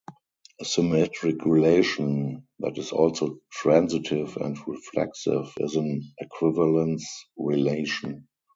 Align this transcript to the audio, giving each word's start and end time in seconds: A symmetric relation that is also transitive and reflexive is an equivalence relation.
A 0.59 0.65
symmetric 0.65 1.45
relation 1.45 2.47
that 2.57 2.75
is 2.79 2.91
also 2.91 3.37
transitive 3.51 4.35
and 4.37 4.57
reflexive 4.67 5.53
is 5.57 5.75
an 5.75 6.01
equivalence 6.19 7.07
relation. 7.37 8.27